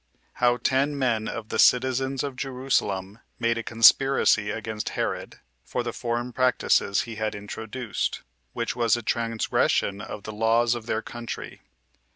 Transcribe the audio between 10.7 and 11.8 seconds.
Of Their Country.